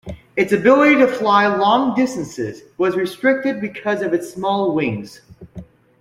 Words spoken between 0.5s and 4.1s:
ability to fly long distances was restricted because